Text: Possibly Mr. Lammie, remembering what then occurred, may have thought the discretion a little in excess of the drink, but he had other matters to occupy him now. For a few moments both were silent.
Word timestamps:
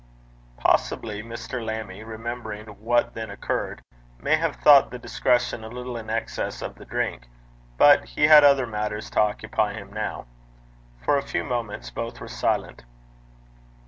Possibly 0.57 1.21
Mr. 1.21 1.63
Lammie, 1.63 2.03
remembering 2.03 2.65
what 2.65 3.13
then 3.13 3.29
occurred, 3.29 3.83
may 4.19 4.35
have 4.35 4.55
thought 4.55 4.89
the 4.89 4.97
discretion 4.97 5.63
a 5.63 5.67
little 5.69 5.95
in 5.95 6.09
excess 6.09 6.63
of 6.63 6.73
the 6.73 6.85
drink, 6.85 7.27
but 7.77 8.03
he 8.05 8.23
had 8.23 8.43
other 8.43 8.65
matters 8.65 9.11
to 9.11 9.21
occupy 9.21 9.73
him 9.73 9.93
now. 9.93 10.25
For 11.05 11.19
a 11.19 11.27
few 11.27 11.43
moments 11.43 11.91
both 11.91 12.19
were 12.19 12.27
silent. 12.27 12.83